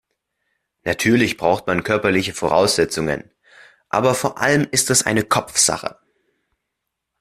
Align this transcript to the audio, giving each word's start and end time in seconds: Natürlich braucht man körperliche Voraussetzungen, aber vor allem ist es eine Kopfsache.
Natürlich 0.81 1.37
braucht 1.37 1.67
man 1.67 1.83
körperliche 1.83 2.33
Voraussetzungen, 2.33 3.29
aber 3.89 4.15
vor 4.15 4.39
allem 4.39 4.67
ist 4.71 4.89
es 4.89 5.05
eine 5.05 5.21
Kopfsache. 5.21 5.95